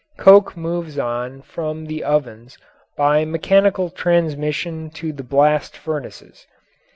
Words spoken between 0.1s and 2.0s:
Coke moves on from